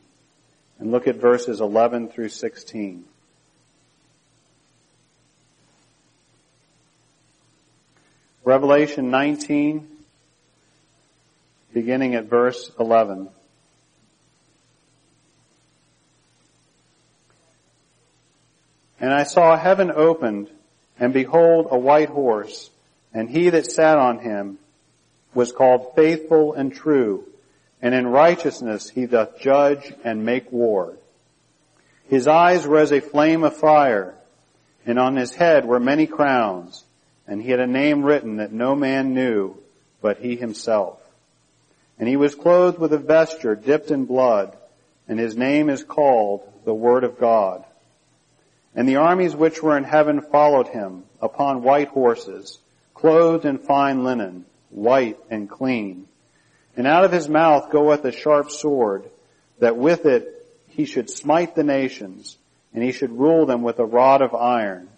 [0.81, 3.05] and look at verses 11 through 16.
[8.43, 9.87] Revelation 19,
[11.73, 13.29] beginning at verse 11.
[18.99, 20.49] And I saw heaven opened,
[20.99, 22.71] and behold a white horse,
[23.13, 24.59] and he that sat on him
[25.33, 27.29] was called faithful and true,
[27.85, 30.95] and in righteousness he doth judge and make war.
[32.09, 34.15] His eyes were as a flame of fire,
[34.87, 36.83] and on his head were many crowns,
[37.29, 39.59] and he had a name written that no man knew
[40.01, 40.99] but he himself.
[41.99, 44.57] And he was clothed with a vesture dipped in blood,
[45.07, 47.67] and his name is called the Word of God.
[48.75, 52.59] And the armies which were in heaven followed him upon white horses,
[52.95, 56.09] clothed in fine linen, white and clean.
[56.77, 59.09] And out of his mouth goeth a sharp sword,
[59.61, 62.37] that with it he should smite the nations,
[62.73, 64.89] and he should rule them with a rod of iron.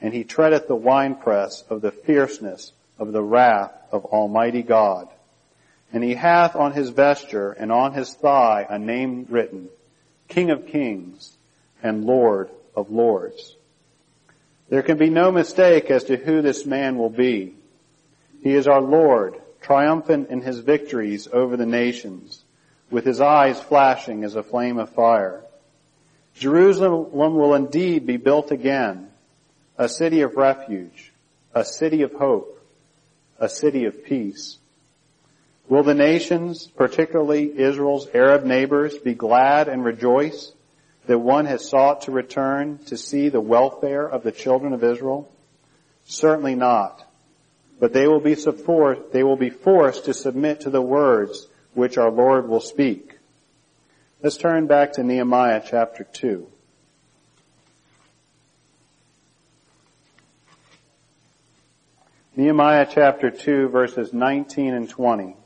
[0.00, 5.08] And he treadeth the winepress of the fierceness of the wrath of Almighty God.
[5.92, 9.68] And he hath on his vesture and on his thigh a name written,
[10.28, 11.36] King of Kings
[11.82, 13.56] and Lord of Lords.
[14.68, 17.54] There can be no mistake as to who this man will be.
[18.42, 22.42] He is our Lord, triumphant in his victories over the nations,
[22.90, 25.44] with his eyes flashing as a flame of fire.
[26.34, 29.10] Jerusalem will indeed be built again,
[29.76, 31.12] a city of refuge,
[31.54, 32.66] a city of hope,
[33.38, 34.56] a city of peace.
[35.68, 40.50] Will the nations, particularly Israel's Arab neighbors, be glad and rejoice
[41.06, 45.30] that one has sought to return to see the welfare of the children of Israel?
[46.06, 47.04] Certainly not
[47.78, 51.96] but they will be support, they will be forced to submit to the words which
[51.96, 53.18] our Lord will speak.
[54.22, 56.48] Let's turn back to Nehemiah chapter 2.
[62.34, 65.36] Nehemiah chapter 2 verses 19 and 20.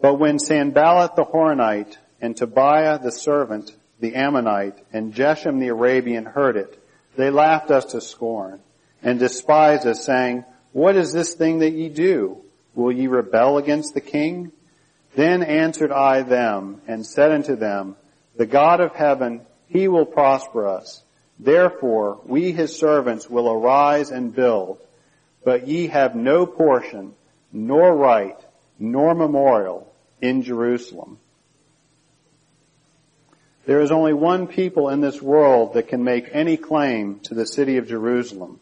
[0.00, 6.24] But when Sanballat the Horonite and Tobiah the servant, the Ammonite, and Geshem the Arabian
[6.24, 6.77] heard it,
[7.18, 8.60] they laughed us to scorn
[9.02, 12.38] and despised us saying, what is this thing that ye do?
[12.76, 14.52] Will ye rebel against the king?
[15.16, 17.96] Then answered I them and said unto them,
[18.36, 21.02] the God of heaven, he will prosper us.
[21.40, 24.78] Therefore, we his servants will arise and build,
[25.44, 27.14] but ye have no portion,
[27.52, 28.38] nor right,
[28.78, 29.92] nor memorial
[30.22, 31.18] in Jerusalem.
[33.68, 37.44] There is only one people in this world that can make any claim to the
[37.44, 38.60] city of Jerusalem.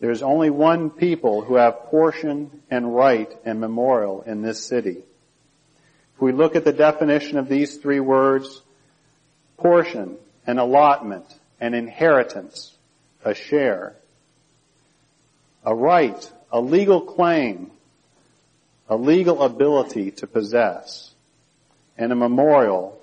[0.00, 5.04] There is only one people who have portion and right and memorial in this city.
[6.16, 8.60] If we look at the definition of these three words,
[9.56, 10.16] portion,
[10.48, 11.26] an allotment,
[11.60, 12.74] an inheritance,
[13.24, 13.94] a share,
[15.64, 17.70] a right, a legal claim,
[18.88, 21.12] a legal ability to possess,
[21.96, 22.98] and a memorial,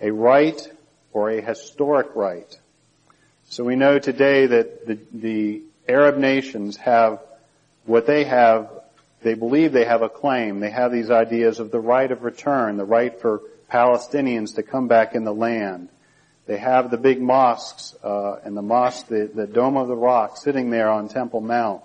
[0.00, 0.60] a right
[1.12, 2.58] or a historic right.
[3.48, 7.20] So we know today that the, the Arab nations have
[7.86, 8.70] what they have,
[9.22, 10.60] they believe they have a claim.
[10.60, 13.40] They have these ideas of the right of return, the right for
[13.72, 15.88] Palestinians to come back in the land.
[16.46, 20.36] They have the big mosques uh, and the mosque, the, the Dome of the Rock,
[20.36, 21.82] sitting there on Temple Mount.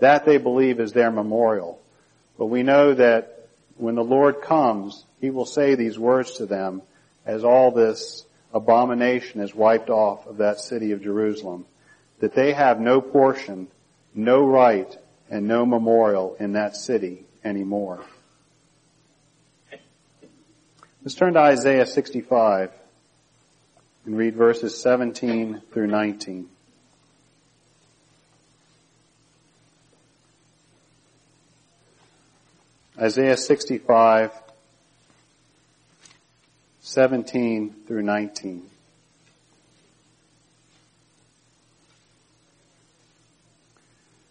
[0.00, 1.80] That they believe is their memorial.
[2.38, 6.82] But we know that when the Lord comes, He will say these words to them
[7.26, 11.66] as all this abomination is wiped off of that city of Jerusalem
[12.20, 13.68] that they have no portion,
[14.14, 14.96] no right,
[15.30, 18.04] and no memorial in that city anymore.
[21.02, 22.70] Let's turn to Isaiah 65
[24.06, 26.48] and read verses 17 through 19.
[32.98, 34.30] Isaiah 65,
[36.86, 38.62] 17 through 19.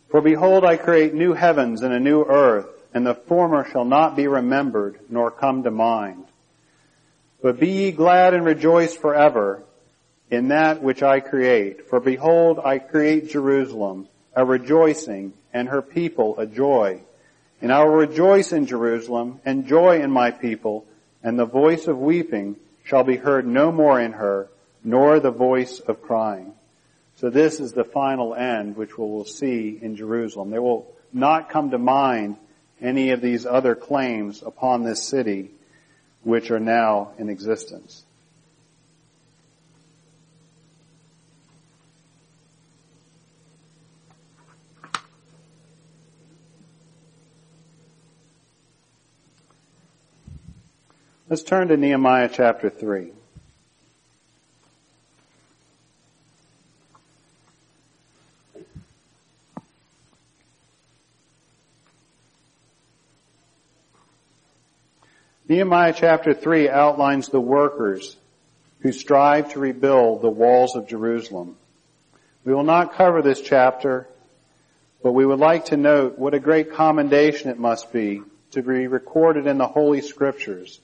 [0.10, 4.16] For behold, I create new heavens and a new earth, and the former shall not
[4.16, 6.26] be remembered, nor come to mind.
[7.41, 9.64] But be ye glad and rejoice forever
[10.30, 11.89] in that which I create.
[11.89, 17.01] For behold, I create Jerusalem, a rejoicing, and her people a joy.
[17.64, 20.86] And I will rejoice in Jerusalem, and joy in my people,
[21.24, 24.50] and the voice of weeping shall be heard no more in her,
[24.84, 26.54] nor the voice of crying.
[27.16, 30.50] So this is the final end, which we will see in Jerusalem.
[30.50, 32.38] There will not come to mind
[32.82, 35.52] any of these other claims upon this city,
[36.24, 38.04] which are now in existence.
[51.34, 53.12] Let's turn to Nehemiah chapter 3.
[65.50, 68.16] Nehemiah chapter 3 outlines the workers
[68.82, 71.56] who strive to rebuild the walls of Jerusalem.
[72.46, 74.08] We will not cover this chapter,
[75.02, 78.22] but we would like to note what a great commendation it must be
[78.52, 80.80] to be recorded in the Holy Scriptures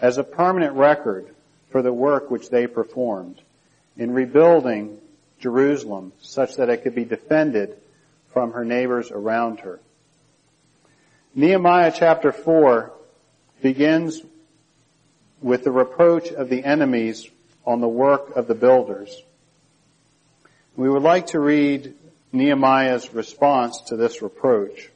[0.00, 1.26] as a permanent record
[1.70, 3.40] for the work which they performed
[3.96, 4.98] in rebuilding
[5.40, 7.76] Jerusalem such that it could be defended
[8.32, 9.80] from her neighbors around her.
[11.34, 12.92] Nehemiah chapter 4
[13.60, 14.22] begins
[15.40, 17.28] with the reproach of the enemies
[17.66, 19.22] on the work of the builders.
[20.76, 21.94] We would like to read
[22.32, 24.90] Nehemiah's response to this reproach.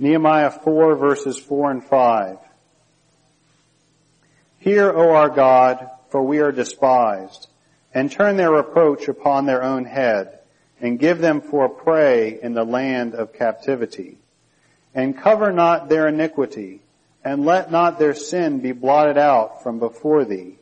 [0.00, 2.38] Nehemiah 4 verses 4 and 5.
[4.58, 7.48] Hear, O our God, for we are despised,
[7.92, 10.38] and turn their reproach upon their own head
[10.80, 14.16] and give them for prey in the land of captivity.
[14.94, 16.80] And cover not their iniquity,
[17.22, 20.56] and let not their sin be blotted out from before thee,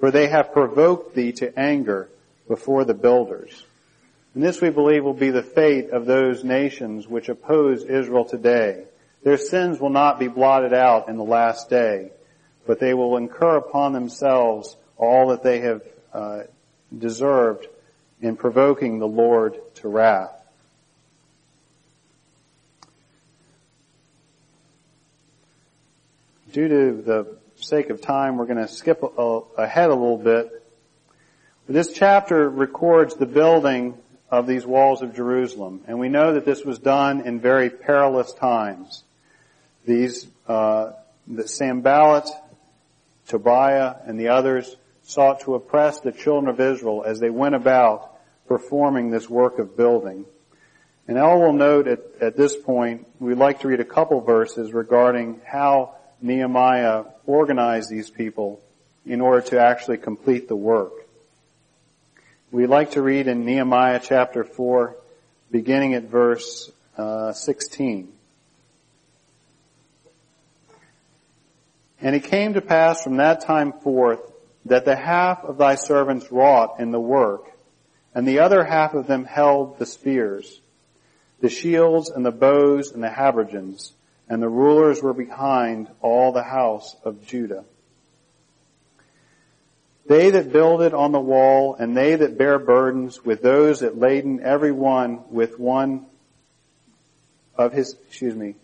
[0.00, 2.10] for they have provoked thee to anger
[2.46, 3.64] before the builders.
[4.34, 8.84] And this we believe will be the fate of those nations which oppose Israel today.
[9.22, 12.12] Their sins will not be blotted out in the last day,
[12.66, 16.42] but they will incur upon themselves all that they have uh,
[16.96, 17.66] deserved
[18.20, 20.32] in provoking the Lord to wrath.
[26.52, 30.62] Due to the sake of time, we're going to skip ahead a little bit.
[31.68, 33.96] This chapter records the building
[34.32, 38.32] of these walls of Jerusalem, and we know that this was done in very perilous
[38.32, 39.04] times.
[39.84, 40.92] These, uh,
[41.26, 42.30] the Sanballat,
[43.28, 48.16] Tobiah, and the others sought to oppress the children of Israel as they went about
[48.48, 50.24] performing this work of building.
[51.06, 54.72] And I will note at, at this point, we'd like to read a couple verses
[54.72, 58.62] regarding how Nehemiah organized these people
[59.04, 60.92] in order to actually complete the work.
[62.52, 64.94] We'd like to read in Nehemiah chapter 4,
[65.50, 68.12] beginning at verse uh, 16.
[72.02, 74.20] And it came to pass from that time forth
[74.66, 77.50] that the half of thy servants wrought in the work,
[78.14, 80.60] and the other half of them held the spears,
[81.40, 83.92] the shields and the bows and the habergeons,
[84.28, 87.64] and the rulers were behind all the house of Judah.
[90.06, 94.40] They that builded on the wall, and they that bear burdens with those that laden
[94.42, 96.06] every one with one
[97.56, 98.56] of his, excuse me,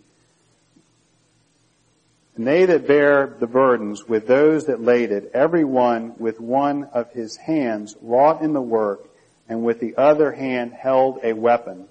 [2.36, 6.84] and they that bear the burdens with those that laid it, every one with one
[6.92, 9.08] of his hands wrought in the work,
[9.48, 11.88] and with the other hand held a weapon.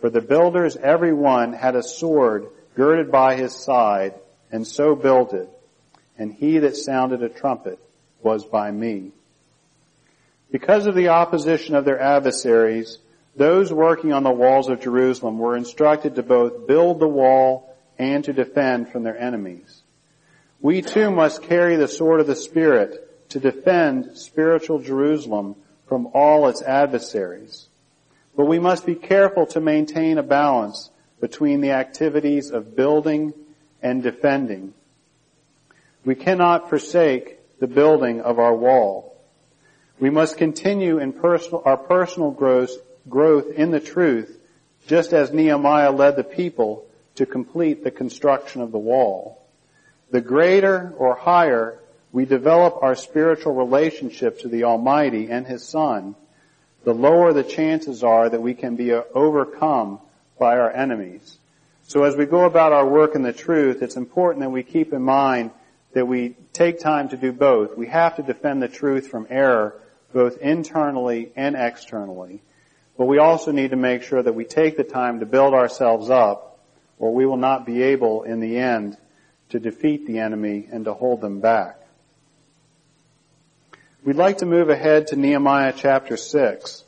[0.00, 4.14] For the builders every one had a sword girded by his side,
[4.50, 5.48] and so builded.
[6.18, 7.78] And he that sounded a trumpet
[8.24, 9.12] was by me.
[10.50, 12.98] Because of the opposition of their adversaries,
[13.36, 18.24] those working on the walls of Jerusalem were instructed to both build the wall and
[18.24, 19.82] to defend from their enemies.
[20.60, 25.56] We too must carry the sword of the Spirit to defend spiritual Jerusalem
[25.88, 27.68] from all its adversaries.
[28.36, 33.32] But we must be careful to maintain a balance between the activities of building
[33.82, 34.74] and defending.
[36.04, 39.16] We cannot forsake the building of our wall.
[39.98, 42.72] We must continue in personal, our personal growth,
[43.08, 44.38] growth in the truth,
[44.86, 49.46] just as Nehemiah led the people to complete the construction of the wall.
[50.10, 51.78] The greater or higher
[52.14, 56.14] we develop our spiritual relationship to the Almighty and His Son,
[56.84, 59.98] the lower the chances are that we can be uh, overcome
[60.38, 61.38] by our enemies.
[61.82, 64.92] So as we go about our work in the truth, it's important that we keep
[64.92, 65.50] in mind
[65.94, 67.76] that we take time to do both.
[67.76, 69.80] We have to defend the truth from error,
[70.12, 72.42] both internally and externally.
[72.96, 76.10] But we also need to make sure that we take the time to build ourselves
[76.10, 76.60] up,
[76.98, 78.96] or we will not be able, in the end,
[79.48, 81.80] to defeat the enemy and to hold them back.
[84.04, 86.83] We'd like to move ahead to Nehemiah chapter 6.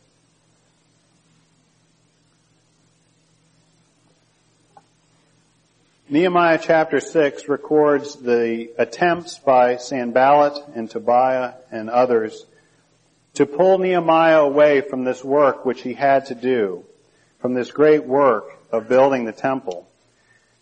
[6.08, 12.46] Nehemiah chapter 6 records the attempts by Sanballat and Tobiah and others
[13.34, 16.84] to pull Nehemiah away from this work which he had to do,
[17.40, 19.88] from this great work of building the temple.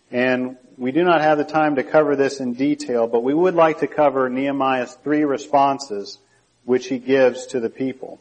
[0.09, 3.53] And we do not have the time to cover this in detail, but we would
[3.53, 6.17] like to cover Nehemiah's three responses
[6.63, 8.19] which he gives to the people.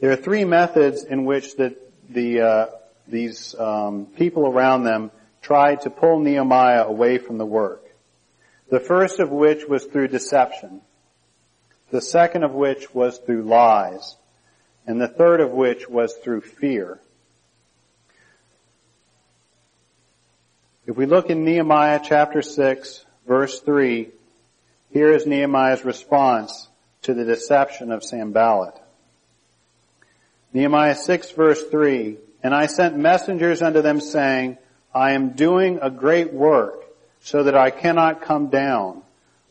[0.00, 1.76] There are three methods in which the,
[2.08, 2.66] the uh,
[3.06, 5.10] these um, people around them
[5.42, 7.84] tried to pull Nehemiah away from the work.
[8.70, 10.80] The first of which was through deception.
[11.90, 14.16] The second of which was through lies.
[14.86, 17.00] And the third of which was through fear.
[20.86, 24.10] If we look in Nehemiah chapter 6, verse 3,
[24.90, 26.68] here is Nehemiah's response
[27.02, 28.80] to the deception of Sanballat.
[30.52, 34.58] Nehemiah 6 verse 3, And I sent messengers unto them saying,
[34.94, 36.84] I am doing a great work
[37.20, 39.02] so that I cannot come down.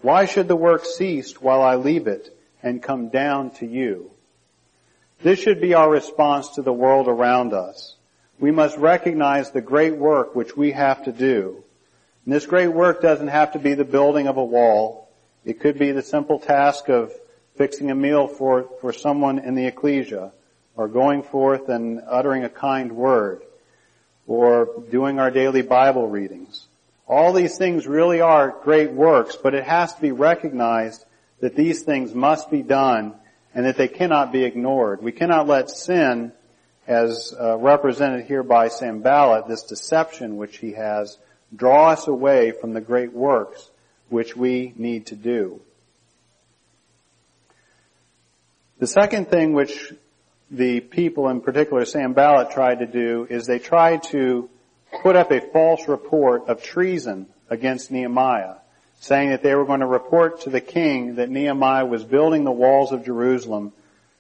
[0.02, 4.12] Why should the work cease while I leave it and come down to you?
[5.24, 7.96] This should be our response to the world around us.
[8.40, 11.64] We must recognize the great work which we have to do.
[12.26, 15.10] And this great work doesn't have to be the building of a wall.
[15.44, 17.12] It could be the simple task of
[17.56, 20.32] fixing a meal for, for someone in the ecclesia
[20.76, 23.42] or going forth and uttering a kind word
[24.32, 26.66] or doing our daily Bible readings.
[27.06, 31.04] All these things really are great works, but it has to be recognized
[31.42, 33.14] that these things must be done
[33.54, 35.04] and that they cannot be ignored.
[35.04, 36.32] We cannot let sin,
[36.88, 41.18] as uh, represented here by Sam Sanballat, this deception which he has,
[41.54, 43.70] draw us away from the great works
[44.08, 45.60] which we need to do.
[48.80, 49.94] The second thing which
[50.52, 54.50] the people, in particular Sanballat, tried to do is they tried to
[55.02, 58.56] put up a false report of treason against Nehemiah,
[59.00, 62.52] saying that they were going to report to the king that Nehemiah was building the
[62.52, 63.72] walls of Jerusalem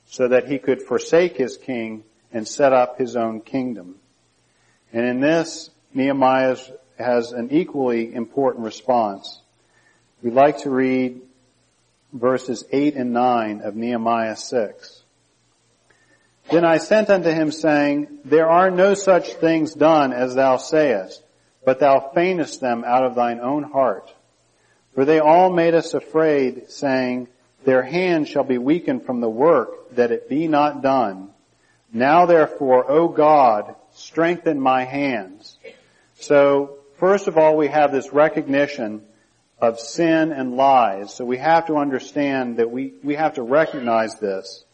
[0.05, 3.95] so that he could forsake his king and set up his own kingdom.
[4.93, 6.57] And in this, Nehemiah
[6.97, 9.41] has an equally important response.
[10.21, 11.21] We'd like to read
[12.13, 15.00] verses 8 and 9 of Nehemiah 6.
[16.51, 21.23] Then I sent unto him saying, There are no such things done as thou sayest,
[21.65, 24.13] but thou feignest them out of thine own heart.
[24.93, 27.29] For they all made us afraid, saying,
[27.63, 31.29] Their hand shall be weakened from the work, that it be not done.
[31.93, 35.57] Now therefore, O God, strengthen my hands.
[36.15, 39.03] So, first of all, we have this recognition
[39.61, 41.13] of sin and lies.
[41.13, 44.65] So we have to understand that we, we have to recognize this.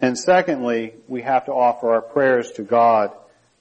[0.00, 3.12] And secondly, we have to offer our prayers to God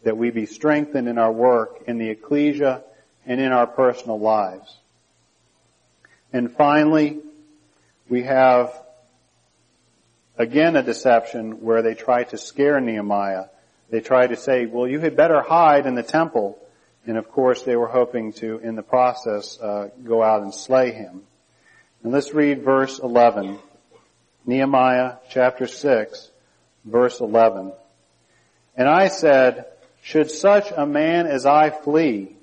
[0.03, 2.83] that we be strengthened in our work in the ecclesia
[3.25, 4.77] and in our personal lives.
[6.31, 7.19] And finally,
[8.07, 8.71] we have
[10.37, 13.45] again a deception where they try to scare Nehemiah.
[13.89, 16.57] They try to say, well, you had better hide in the temple.
[17.05, 20.91] And of course, they were hoping to, in the process, uh, go out and slay
[20.91, 21.23] him.
[22.03, 23.59] And let's read verse 11.
[24.49, 26.31] Nehemiah chapter 6,
[26.83, 27.71] verse 11.
[28.75, 29.67] And I said,
[30.01, 32.35] should such a man as I flee?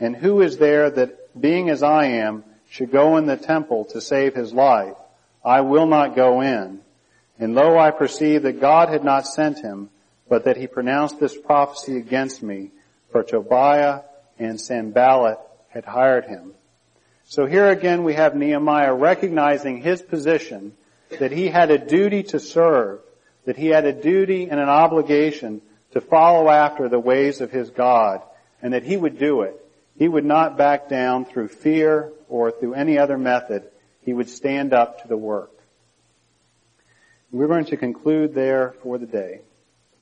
[0.00, 4.00] And who is there that, being as I am, should go in the temple to
[4.00, 4.96] save his life?
[5.44, 6.80] I will not go in.
[7.38, 9.88] And lo, I perceive that God had not sent him,
[10.28, 12.70] but that he pronounced this prophecy against me,
[13.12, 14.00] for Tobiah
[14.36, 15.38] and Sanballat
[15.68, 16.54] had hired him.
[17.24, 20.72] So here again we have Nehemiah recognizing his position,
[21.18, 23.00] that he had a duty to serve,
[23.44, 25.60] that he had a duty and an obligation
[25.92, 28.22] to follow after the ways of his God
[28.60, 29.58] and that he would do it.
[29.98, 33.64] He would not back down through fear or through any other method.
[34.02, 35.50] He would stand up to the work.
[37.30, 39.40] We're going to conclude there for the day.